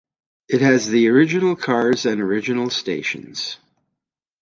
[0.49, 3.57] It has the original cars and the original stations.